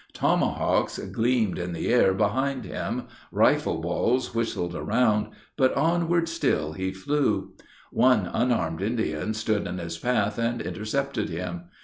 Tomahawks 0.13 0.97
gleamed 1.11 1.59
in 1.59 1.73
the 1.73 1.93
air 1.93 2.11
behind 2.15 2.65
him 2.65 3.05
rifle 3.31 3.79
balls 3.81 4.33
whistled 4.33 4.73
around 4.73 5.27
but 5.57 5.75
onward 5.77 6.27
still 6.27 6.73
he 6.73 6.91
flew. 6.91 7.53
One 7.91 8.25
unarmed 8.33 8.81
Indian 8.81 9.35
stood 9.35 9.67
in 9.67 9.77
his 9.77 9.99
path 9.99 10.39
and 10.39 10.59
intercepted 10.59 11.29
him. 11.29 11.65